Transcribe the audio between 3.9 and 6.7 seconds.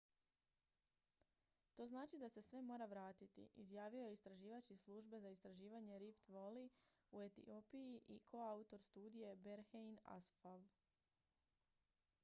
je istraživač iz službe za istraživanje rift valley